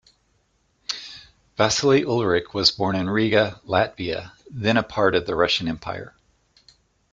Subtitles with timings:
[1.57, 6.15] Vasili Ulrikh was born in Riga, Latvia, then a part of the Russian Empire.